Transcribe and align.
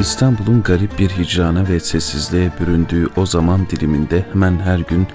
İstanbul'un 0.00 0.62
garip 0.62 0.98
bir 0.98 1.10
hicrana 1.10 1.68
ve 1.68 1.80
sessizliğe 1.80 2.52
büründüğü 2.60 3.08
o 3.16 3.26
zaman 3.26 3.66
diliminde 3.70 4.26
hemen 4.32 4.58
her 4.58 4.78
gün 4.78 5.06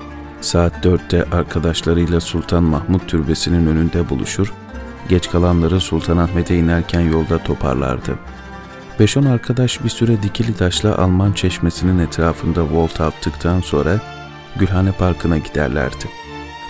saat 0.42 0.84
dörtte 0.84 1.26
arkadaşlarıyla 1.32 2.20
Sultan 2.20 2.64
Mahmut 2.64 3.08
Türbesi'nin 3.08 3.68
önünde 3.68 4.10
buluşur, 4.10 4.54
geç 5.10 5.30
kalanları 5.30 5.80
Sultanahmet'e 5.80 6.56
inerken 6.56 7.00
yolda 7.00 7.38
toparlardı. 7.38 8.20
Beş 9.00 9.18
on 9.18 9.25
arkadaş 9.25 9.84
bir 9.84 9.89
süre 9.89 10.24
dikili 10.24 10.54
taşla 10.54 10.97
Alman 10.97 11.32
çeşmesinin 11.32 12.00
etrafında 12.00 12.64
volta 12.64 13.06
attıktan 13.06 13.61
sonra 13.61 14.00
Gülhane 14.56 14.92
Parkı'na 14.92 15.38
giderlerdi. 15.38 16.06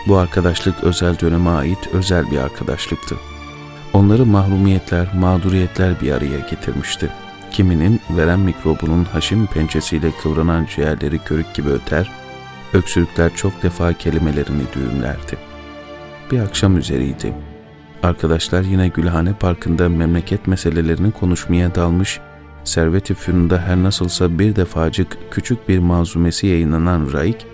Bu 0.08 0.18
arkadaşlık 0.18 0.84
özel 0.84 1.20
döneme 1.20 1.50
ait 1.50 1.90
özel 1.94 2.32
bir 2.32 2.38
arkadaşlıktı. 2.38 3.16
Onları 3.94 4.26
mahrumiyetler, 4.26 5.08
mağduriyetler 5.16 6.02
bir 6.02 6.12
araya 6.12 6.40
getirmişti. 6.40 7.09
Kiminin 7.53 7.99
veren 8.17 8.39
mikrobunun 8.39 9.03
haşim 9.03 9.48
pençesiyle 9.48 10.12
kıvranan 10.12 10.66
ciğerleri 10.75 11.20
körük 11.20 11.53
gibi 11.53 11.70
öter, 11.70 12.12
öksürükler 12.73 13.35
çok 13.35 13.63
defa 13.63 13.93
kelimelerini 13.93 14.63
düğümlerdi. 14.76 15.38
Bir 16.31 16.39
akşam 16.39 16.77
üzeriydi. 16.77 17.34
Arkadaşlar 18.03 18.62
yine 18.62 18.88
Gülhane 18.88 19.34
Parkı'nda 19.34 19.89
memleket 19.89 20.48
meselelerini 20.48 21.12
konuşmaya 21.12 21.76
dalmış, 21.76 22.20
Servet-i 22.63 23.13
Fünun'da 23.13 23.62
her 23.62 23.77
nasılsa 23.77 24.40
bir 24.40 24.55
defacık 24.55 25.17
küçük 25.31 25.70
bir 25.70 25.79
mazumesi 25.79 26.48
yayınlanan 26.48 27.13
Raik, 27.13 27.45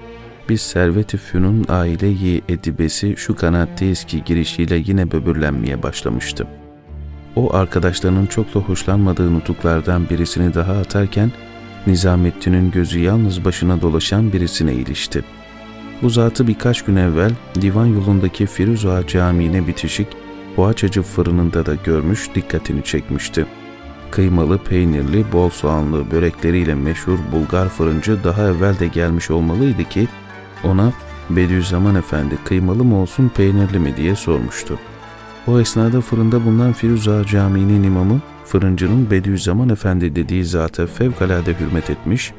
biz 0.50 0.62
Servet-i 0.62 1.18
Fünun 1.18 1.66
aile-i 1.70 2.42
edibesi 2.50 3.18
şu 3.18 3.36
kanatteyiz 3.36 4.04
ki 4.04 4.24
girişiyle 4.24 4.76
yine 4.76 5.12
böbürlenmeye 5.12 5.84
başlamıştı. 5.84 6.48
O 7.36 7.54
arkadaşlarının 7.56 8.26
çok 8.26 8.56
da 8.56 8.60
hoşlanmadığı 8.60 9.34
nutuklardan 9.34 10.10
birisini 10.10 10.54
daha 10.54 10.74
atarken 10.74 11.32
Nizamettin'in 11.88 12.72
gözü 12.72 13.00
yalnız 13.00 13.46
başına 13.46 13.82
dolaşan 13.82 14.34
birisine 14.34 14.74
ilişti. 14.74 15.24
Bu 16.02 16.10
zatı 16.10 16.48
birkaç 16.48 16.82
gün 16.82 16.96
evvel 16.96 17.32
divan 17.62 17.86
yolundaki 17.86 18.46
Firuza 18.46 19.08
Camii'ne 19.08 19.68
bitişik 19.68 20.08
poğaçacı 20.56 21.02
fırınında 21.02 21.66
da 21.66 21.76
görmüş 21.76 22.30
dikkatini 22.36 22.84
çekmişti. 22.84 23.46
Kıymalı, 24.12 24.58
peynirli, 24.58 25.32
bol 25.32 25.50
soğanlı 25.50 26.12
börekleriyle 26.12 26.76
meşhur 26.76 27.18
Bulgar 27.32 27.70
fırıncı 27.70 28.24
daha 28.24 28.48
evvel 28.48 28.80
de 28.80 28.88
gelmiş 28.88 29.32
olmalıydı 29.32 29.84
ki 29.84 30.08
ona 30.64 30.94
Bediüzzaman 31.30 31.96
Efendi 31.96 32.38
kıymalı 32.46 32.84
mı 32.84 32.96
olsun 32.96 33.32
peynirli 33.36 33.80
mi 33.80 33.98
diye 33.98 34.16
sormuştu. 34.16 34.80
O 35.50 35.60
esnada 35.60 36.02
fırında 36.02 36.46
bulunan 36.46 36.74
Firuza 36.74 37.26
Camii'nin 37.26 37.84
imamı 37.84 38.22
fırıncının 38.46 39.12
Bediüzzaman 39.12 39.70
Efendi 39.70 40.16
dediği 40.16 40.46
zata 40.46 40.88
fevkalade 40.88 41.60
hürmet 41.60 41.90
etmiş, 41.90 42.34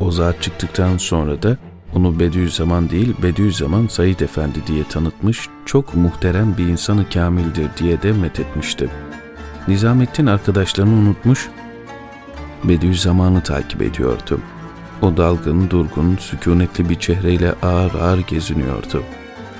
o 0.00 0.10
zat 0.10 0.42
çıktıktan 0.42 0.96
sonra 0.96 1.42
da 1.42 1.56
onu 1.94 2.20
Bediüzzaman 2.20 2.90
değil 2.90 3.14
Bediüzzaman 3.22 3.86
Said 3.86 4.20
Efendi 4.20 4.66
diye 4.66 4.84
tanıtmış, 4.84 5.48
çok 5.66 5.94
muhterem 5.94 6.54
bir 6.58 6.66
insanı 6.66 7.08
kamildir 7.08 7.68
diye 7.78 8.02
de 8.02 8.12
methetmişti. 8.12 8.88
Nizamettin 9.68 10.26
arkadaşlarını 10.26 10.94
unutmuş, 10.94 11.48
Bediüzzaman'ı 12.64 13.42
takip 13.42 13.82
ediyordu. 13.82 14.40
O 15.02 15.16
dalgın, 15.16 15.70
durgun, 15.70 16.16
sükunetli 16.16 16.88
bir 16.88 16.94
çehreyle 16.98 17.54
ağır 17.62 17.94
ağır 17.94 18.18
geziniyordu. 18.18 19.02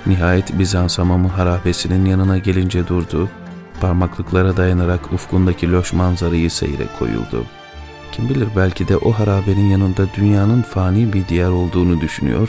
Nihayet 0.07 0.59
Bizans 0.59 0.99
hamamı 0.99 1.29
harabesinin 1.29 2.05
yanına 2.05 2.39
gelince 2.39 2.89
durdu, 2.89 3.29
parmaklıklara 3.81 4.57
dayanarak 4.57 5.13
ufkundaki 5.13 5.73
loş 5.73 5.93
manzarayı 5.93 6.51
seyre 6.51 6.87
koyuldu. 6.99 7.45
Kim 8.13 8.29
bilir 8.29 8.49
belki 8.57 8.89
de 8.89 8.97
o 8.97 9.13
harabenin 9.13 9.69
yanında 9.71 10.07
dünyanın 10.17 10.63
fani 10.63 11.13
bir 11.13 11.29
diyar 11.29 11.51
olduğunu 11.51 12.01
düşünüyor, 12.01 12.49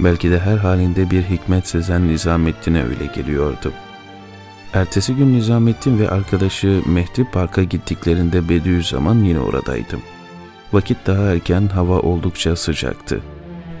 belki 0.00 0.30
de 0.30 0.38
her 0.38 0.56
halinde 0.56 1.10
bir 1.10 1.22
hikmet 1.22 1.68
sezen 1.68 2.08
Nizamettin'e 2.08 2.84
öyle 2.84 3.06
geliyordu. 3.06 3.72
Ertesi 4.74 5.14
gün 5.14 5.32
Nizamettin 5.32 5.98
ve 5.98 6.10
arkadaşı 6.10 6.82
Mehdi 6.86 7.24
Park'a 7.32 7.62
gittiklerinde 7.62 8.48
Bediüzzaman 8.48 9.24
yine 9.24 9.40
oradaydı. 9.40 9.96
Vakit 10.72 11.06
daha 11.06 11.22
erken, 11.22 11.66
hava 11.68 11.98
oldukça 11.98 12.56
sıcaktı. 12.56 13.20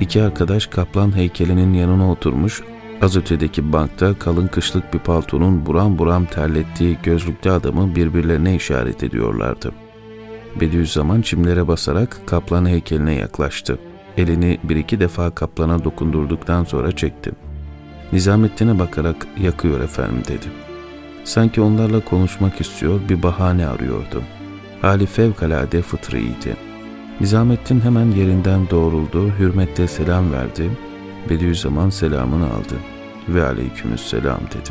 İki 0.00 0.22
arkadaş 0.22 0.66
kaplan 0.66 1.16
heykelinin 1.16 1.74
yanına 1.74 2.10
oturmuş, 2.10 2.62
az 3.02 3.16
ötedeki 3.16 3.72
bankta 3.72 4.18
kalın 4.18 4.46
kışlık 4.46 4.94
bir 4.94 4.98
paltonun 4.98 5.66
buram 5.66 5.98
buram 5.98 6.24
terlettiği 6.24 6.98
gözlüklü 7.02 7.50
adamı 7.50 7.94
birbirlerine 7.96 8.56
işaret 8.56 9.02
ediyorlardı. 9.02 9.72
Bediüzzaman 10.60 11.22
çimlere 11.22 11.68
basarak 11.68 12.20
kaplan 12.26 12.66
heykeline 12.66 13.14
yaklaştı. 13.14 13.78
Elini 14.16 14.58
bir 14.64 14.76
iki 14.76 15.00
defa 15.00 15.30
kaplana 15.30 15.84
dokundurduktan 15.84 16.64
sonra 16.64 16.92
çekti. 16.92 17.32
Nizamettin'e 18.12 18.78
bakarak 18.78 19.26
yakıyor 19.40 19.80
efendim 19.80 20.22
dedi. 20.28 20.46
Sanki 21.24 21.60
onlarla 21.60 22.00
konuşmak 22.00 22.60
istiyor 22.60 23.00
bir 23.08 23.22
bahane 23.22 23.66
arıyordu. 23.66 24.22
Hali 24.82 25.06
fevkalade 25.06 25.82
fıtriydi. 25.82 26.56
Nizamettin 27.20 27.80
hemen 27.80 28.10
yerinden 28.10 28.70
doğruldu, 28.70 29.30
hürmetle 29.38 29.88
selam 29.88 30.32
verdi. 30.32 30.70
Bediüzzaman 31.30 31.90
selamını 31.90 32.46
aldı 32.46 32.78
ve 33.28 33.44
aleykümselam 33.44 34.40
dedi. 34.40 34.70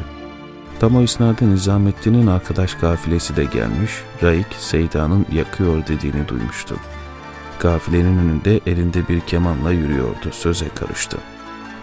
Tam 0.80 0.96
o 0.96 1.02
esnada 1.02 1.46
Nizamettin'in 1.46 2.28
arkadaş 2.28 2.76
kafilesi 2.76 3.36
de 3.36 3.44
gelmiş, 3.46 3.92
Raik 4.24 4.48
Seyda'nın 4.60 5.26
yakıyor 5.32 5.88
dediğini 5.88 6.28
duymuştu. 6.28 6.76
Kafilenin 7.60 8.18
önünde 8.18 8.60
elinde 8.66 9.08
bir 9.08 9.20
kemanla 9.20 9.72
yürüyordu, 9.72 10.32
söze 10.32 10.70
karıştı. 10.70 11.18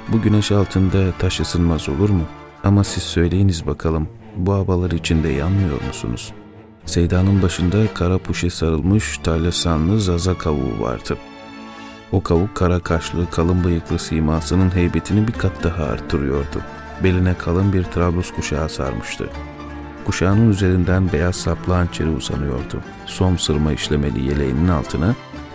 Bu 0.09 0.23
güneş 0.23 0.53
altında 0.53 1.13
taş 1.19 1.41
ısınmaz 1.41 1.89
olur 1.89 2.11
mu? 2.11 2.25
Ama 2.65 2.85
siz 2.85 3.03
söyleyiniz 3.03 3.67
bakalım, 3.67 4.09
bu 4.37 4.53
havalar 4.53 4.91
içinde 4.91 5.29
yanmıyor 5.29 5.83
musunuz?'' 5.87 6.43
Seyda'nın 6.87 7.43
başında 7.43 7.95
kara 7.95 8.19
puşe 8.19 8.51
sarılmış 8.51 9.19
talyasanlı 9.19 10.01
zaza 10.01 10.39
kavuğu 10.39 10.81
vardı. 10.81 11.17
O 12.13 12.23
kavuk 12.23 12.55
kara 12.55 12.81
kaşlı, 12.81 13.31
kalın 13.31 13.65
bıyıklı 13.65 13.99
simasının 13.99 14.75
heybetini 14.75 15.29
bir 15.29 15.33
kat 15.33 15.63
daha 15.63 15.85
arttırıyordu. 15.85 16.63
Beline 17.05 17.35
kalın 17.35 17.73
bir 17.73 17.85
trablus 17.85 18.33
kuşağı 18.33 18.69
sarmıştı. 18.69 19.29
Kuşağının 20.05 20.51
üzerinden 20.51 21.13
beyaz 21.13 21.37
saplı 21.37 21.73
hançeri 21.73 22.09
uzanıyordu. 22.09 22.81
Som 23.07 23.39
sırma 23.39 23.73
işlemeli 23.73 24.25
yeleğinin 24.25 24.69
altına 24.69 25.15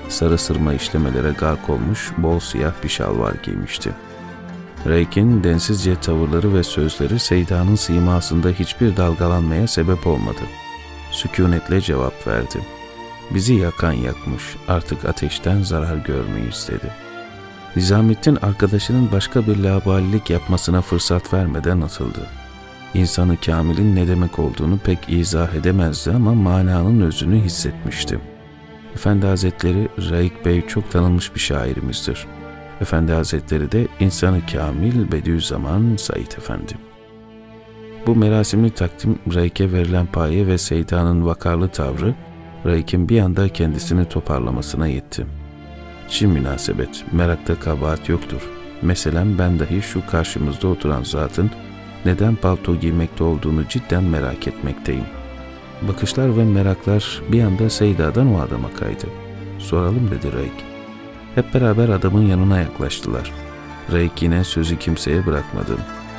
sarı 0.09 0.37
sırma 0.37 0.73
işlemelere 0.73 1.31
gark 1.31 1.69
olmuş 1.69 2.11
bol 2.17 2.39
siyah 2.39 2.73
bir 2.83 2.89
şalvar 2.89 3.33
giymişti. 3.43 3.91
Reyk'in 4.85 5.43
densizce 5.43 5.95
tavırları 5.95 6.53
ve 6.53 6.63
sözleri 6.63 7.19
Seyda'nın 7.19 7.75
simasında 7.75 8.49
hiçbir 8.49 8.97
dalgalanmaya 8.97 9.67
sebep 9.67 10.07
olmadı.'' 10.07 10.67
sükunetle 11.11 11.81
cevap 11.81 12.27
verdi. 12.27 12.76
Bizi 13.33 13.53
yakan 13.53 13.91
yakmış, 13.91 14.43
artık 14.67 15.05
ateşten 15.05 15.61
zarar 15.61 15.97
görmeyiz 15.97 16.69
dedi. 16.71 16.91
Nizamettin 17.75 18.35
arkadaşının 18.35 19.11
başka 19.11 19.47
bir 19.47 19.57
labalilik 19.57 20.29
yapmasına 20.29 20.81
fırsat 20.81 21.33
vermeden 21.33 21.81
atıldı. 21.81 22.27
İnsanı 22.93 23.37
kamilin 23.37 23.95
ne 23.95 24.07
demek 24.07 24.39
olduğunu 24.39 24.77
pek 24.77 24.99
izah 25.07 25.53
edemezdi 25.53 26.11
ama 26.11 26.33
mananın 26.33 27.01
özünü 27.01 27.41
hissetmişti. 27.41 28.19
Efendi 28.95 29.25
Hazretleri 29.25 29.87
Raik 30.09 30.45
Bey 30.45 30.67
çok 30.67 30.91
tanınmış 30.91 31.35
bir 31.35 31.39
şairimizdir. 31.39 32.27
Efendi 32.81 33.11
Hazretleri 33.11 33.71
de 33.71 33.87
insanı 33.99 34.41
kamil 34.51 35.11
Bediüzzaman 35.11 35.95
Said 35.97 36.31
Efendi. 36.37 36.73
Bu 38.07 38.15
merasimli 38.15 38.71
takdim 38.71 39.19
Raik'e 39.35 39.71
verilen 39.71 40.05
paye 40.05 40.47
ve 40.47 40.57
Seyda'nın 40.57 41.25
vakarlı 41.25 41.69
tavrı 41.69 42.15
Raik'in 42.67 43.09
bir 43.09 43.19
anda 43.21 43.49
kendisini 43.49 44.09
toparlamasına 44.09 44.87
yetti. 44.87 45.25
Çin 46.09 46.29
münasebet, 46.29 47.05
merakta 47.11 47.59
kabahat 47.59 48.09
yoktur. 48.09 48.41
Mesela 48.81 49.25
ben 49.39 49.59
dahi 49.59 49.81
şu 49.81 50.05
karşımızda 50.05 50.67
oturan 50.67 51.03
zatın 51.03 51.51
neden 52.05 52.35
palto 52.35 52.75
giymekte 52.75 53.23
olduğunu 53.23 53.67
cidden 53.67 54.03
merak 54.03 54.47
etmekteyim. 54.47 55.03
Bakışlar 55.87 56.37
ve 56.37 56.43
meraklar 56.43 57.21
bir 57.31 57.43
anda 57.43 57.69
Seyda'dan 57.69 58.35
o 58.35 58.39
adama 58.39 58.73
kaydı. 58.73 59.05
Soralım 59.59 60.11
dedi 60.11 60.33
Raik. 60.33 60.65
Hep 61.35 61.53
beraber 61.53 61.89
adamın 61.89 62.25
yanına 62.25 62.59
yaklaştılar. 62.59 63.31
Raik 63.91 64.21
yine 64.21 64.43
sözü 64.43 64.79
kimseye 64.79 65.25
bırakmadı. 65.25 65.77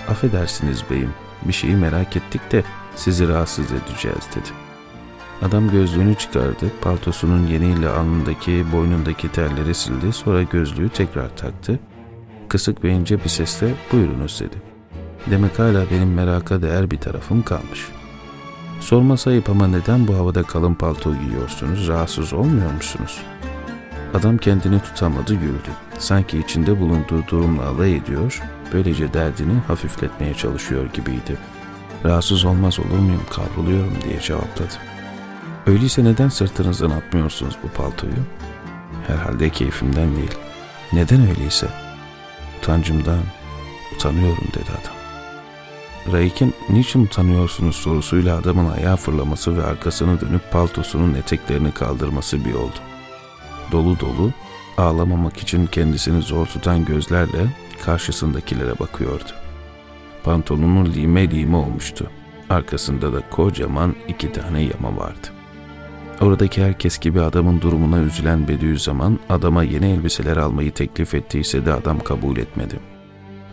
Affedersiniz 0.08 0.84
beyim, 0.90 1.10
bir 1.44 1.52
şeyi 1.52 1.76
merak 1.76 2.16
ettik 2.16 2.52
de 2.52 2.64
sizi 2.96 3.28
rahatsız 3.28 3.66
edeceğiz 3.72 4.28
dedi. 4.36 4.67
Adam 5.42 5.70
gözlüğünü 5.70 6.14
çıkardı, 6.14 6.70
paltosunun 6.80 7.46
yeniyle 7.46 7.88
alnındaki, 7.88 8.64
boynundaki 8.72 9.32
terleri 9.32 9.74
sildi, 9.74 10.12
sonra 10.12 10.42
gözlüğü 10.42 10.88
tekrar 10.88 11.36
taktı. 11.36 11.78
Kısık 12.48 12.84
ve 12.84 12.90
ince 12.90 13.24
bir 13.24 13.28
sesle 13.28 13.74
buyurunuz 13.92 14.40
dedi. 14.40 14.56
Demek 15.30 15.58
hala 15.58 15.90
benim 15.90 16.14
meraka 16.14 16.62
değer 16.62 16.90
bir 16.90 16.98
tarafım 16.98 17.42
kalmış. 17.42 17.88
Sorma 18.80 19.16
sayıp 19.16 19.50
ama 19.50 19.66
neden 19.66 20.08
bu 20.08 20.14
havada 20.14 20.42
kalın 20.42 20.74
palto 20.74 21.14
giyiyorsunuz? 21.14 21.88
Rahatsız 21.88 22.32
olmuyor 22.32 22.72
musunuz? 22.72 23.20
Adam 24.14 24.38
kendini 24.38 24.80
tutamadı 24.80 25.34
güldü. 25.34 25.70
Sanki 25.98 26.38
içinde 26.38 26.80
bulunduğu 26.80 27.26
durumla 27.30 27.66
alay 27.66 27.96
ediyor, 27.96 28.42
böylece 28.72 29.14
derdini 29.14 29.58
hafifletmeye 29.68 30.34
çalışıyor 30.34 30.86
gibiydi. 30.92 31.36
Rahatsız 32.04 32.44
olmaz 32.44 32.78
olur 32.78 32.98
muyum 32.98 33.22
kavruluyorum 33.30 33.94
diye 34.04 34.20
cevapladı. 34.20 34.97
Öyleyse 35.68 36.04
neden 36.04 36.28
sırtınızdan 36.28 36.90
atmıyorsunuz 36.90 37.54
bu 37.62 37.68
paltoyu? 37.68 38.12
Herhalde 39.06 39.50
keyfimden 39.50 40.16
değil. 40.16 40.34
Neden 40.92 41.28
öyleyse? 41.28 41.68
Utancımdan, 42.58 43.20
utanıyorum 43.94 44.44
dedi 44.54 44.70
adam. 44.70 44.98
Raik'in 46.12 46.54
niçin 46.68 47.04
utanıyorsunuz 47.04 47.76
sorusuyla 47.76 48.38
adamın 48.38 48.70
ayağa 48.70 48.96
fırlaması 48.96 49.56
ve 49.56 49.64
arkasını 49.64 50.20
dönüp 50.20 50.52
paltosunun 50.52 51.14
eteklerini 51.14 51.72
kaldırması 51.72 52.44
bir 52.44 52.54
oldu. 52.54 52.78
Dolu 53.72 54.00
dolu, 54.00 54.32
ağlamamak 54.78 55.36
için 55.36 55.66
kendisini 55.66 56.22
zor 56.22 56.46
tutan 56.46 56.84
gözlerle 56.84 57.46
karşısındakilere 57.84 58.78
bakıyordu. 58.78 59.30
Pantolonun 60.24 60.86
lime 60.86 61.30
lime 61.30 61.56
olmuştu. 61.56 62.10
Arkasında 62.50 63.12
da 63.12 63.30
kocaman 63.30 63.94
iki 64.08 64.32
tane 64.32 64.62
yama 64.62 64.96
vardı. 64.96 65.37
Oradaki 66.20 66.64
herkes 66.64 66.98
gibi 66.98 67.20
adamın 67.20 67.60
durumuna 67.60 67.98
üzülen 67.98 68.48
Bediüzzaman 68.48 69.18
adama 69.28 69.62
yeni 69.62 69.86
elbiseler 69.86 70.36
almayı 70.36 70.72
teklif 70.72 71.14
ettiyse 71.14 71.66
de 71.66 71.72
adam 71.72 72.00
kabul 72.00 72.36
etmedi. 72.36 72.80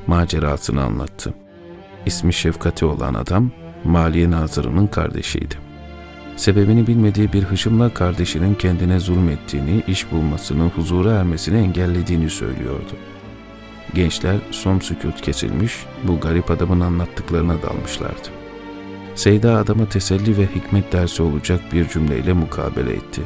Macerasını 0.08 0.84
anlattı. 0.84 1.34
İsmi 2.06 2.34
Şefkati 2.34 2.86
olan 2.86 3.14
adam 3.14 3.52
Maliye 3.84 4.32
Nazırı'nın 4.32 4.88
kardeşiydi. 4.88 5.56
Sebebini 6.36 6.88
bilmediği 6.88 7.34
bir 7.34 7.44
hışımla 7.44 7.94
kardeşinin 7.94 8.56
kendine 8.56 9.00
zulmettiğini, 9.00 9.84
iş 9.88 10.12
bulmasını, 10.12 10.64
huzura 10.64 11.12
ermesini 11.12 11.58
engellediğini 11.58 12.30
söylüyordu. 12.30 12.96
Gençler 13.94 14.36
son 14.52 14.80
sükut 14.80 15.22
kesilmiş, 15.22 15.86
bu 16.04 16.20
garip 16.20 16.52
adamın 16.52 16.80
anlattıklarına 16.80 17.62
dalmışlardı. 17.62 18.35
Seyda 19.16 19.58
adama 19.58 19.90
teselli 19.90 20.38
ve 20.38 20.48
hikmet 20.56 20.92
dersi 20.92 21.24
olacak 21.24 21.62
bir 21.74 21.90
cümleyle 21.90 22.34
mukabele 22.34 22.94
etti. 22.94 23.22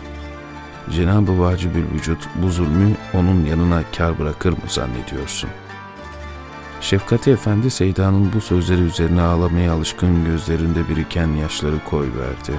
Cenab-ı 0.96 1.40
Vacibül 1.40 1.84
Vücut 1.94 2.28
bu 2.44 2.50
zulmü 2.50 2.92
onun 3.14 3.46
yanına 3.46 3.84
kar 3.98 4.20
bırakır 4.20 4.52
mı 4.52 4.64
zannediyorsun? 4.68 5.50
Şefkati 6.82 7.32
Efendi 7.32 7.70
Seyda'nın 7.70 8.34
bu 8.34 8.42
sözleri 8.42 8.82
üzerine 8.82 9.22
ağlamaya 9.22 9.74
alışkın 9.74 10.26
gözlerinde 10.26 10.90
biriken 10.90 11.28
yaşları 11.28 11.84
koyverdi. 11.90 12.54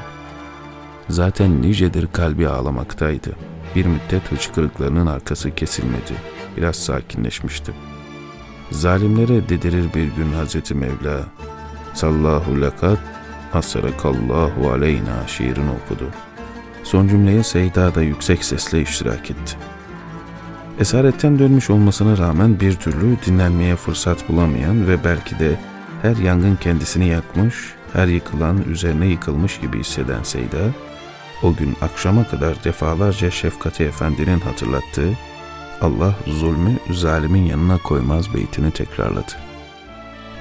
Zaten 1.09 1.62
nicedir 1.62 2.09
kalbi 2.12 2.49
ağlamaktaydı. 2.49 3.37
Bir 3.76 3.87
müddet 3.87 4.33
hıçkırıklarının 4.33 5.06
arkası 5.06 5.55
kesilmedi. 5.55 6.15
Biraz 6.56 6.76
sakinleşmişti. 6.76 7.73
Zalimlere 8.71 9.49
dedirir 9.49 9.94
bir 9.94 10.09
gün 10.09 10.33
Hazreti 10.33 10.75
Mevla. 10.75 11.21
Sallahu 11.94 12.61
lekat 12.61 12.99
Hasarakallahu 13.52 14.70
aleyna 14.70 15.26
şiirini 15.26 15.70
okudu. 15.70 16.11
Son 16.82 17.08
cümleye 17.08 17.43
Seyda 17.43 17.94
da 17.94 18.02
yüksek 18.02 18.44
sesle 18.44 18.82
iştirak 18.82 19.31
etti. 19.31 19.56
Esaretten 20.81 21.38
dönmüş 21.38 21.70
olmasına 21.70 22.19
rağmen 22.19 22.61
bir 22.61 22.75
türlü 22.75 23.17
dinlenmeye 23.26 23.76
fırsat 23.76 24.29
bulamayan 24.29 24.88
ve 24.88 25.05
belki 25.05 25.38
de 25.38 25.56
her 26.02 26.17
yangın 26.17 26.56
kendisini 26.56 27.08
yakmış, 27.08 27.75
her 27.93 28.06
yıkılan 28.06 28.62
üzerine 28.62 29.06
yıkılmış 29.06 29.61
gibi 29.61 29.81
hisseden 29.81 30.23
Seyda, 30.23 30.58
o 31.43 31.55
gün 31.55 31.76
akşama 31.81 32.29
kadar 32.29 32.64
defalarca 32.64 33.31
Şefkati 33.31 33.85
Efendi'nin 33.85 34.41
hatırlattığı 34.41 35.12
Allah 35.81 36.14
zulmü 36.26 36.79
zalimin 36.91 37.43
yanına 37.43 37.79
koymaz 37.79 38.35
beytini 38.35 38.70
tekrarladı. 38.70 39.50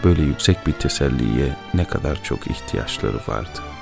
Böyle 0.04 0.22
yüksek 0.22 0.68
bir 0.68 0.74
teselliye 0.74 1.56
ne 1.74 1.86
kadar 1.86 2.24
çok 2.24 2.48
ihtiyaçları 2.48 3.18
vardı.'' 3.28 3.79